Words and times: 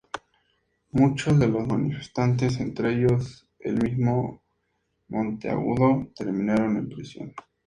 Muchos 0.93 1.37
de 1.37 1.47
los 1.47 1.67
manifestantes, 1.67 2.59
entre 2.59 2.91
ello 2.95 3.19
el 3.59 3.83
mismo 3.83 4.41
Monteagudo, 5.09 6.09
terminaron 6.15 6.77
en 6.77 6.89
prisión. 6.89 7.33